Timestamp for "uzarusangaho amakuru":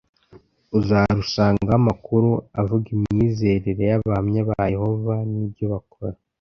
0.79-2.29